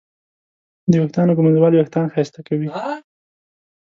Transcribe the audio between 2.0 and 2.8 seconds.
ښایسته کوي.